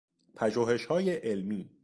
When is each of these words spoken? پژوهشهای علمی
پژوهشهای 0.35 1.11
علمی 1.15 1.69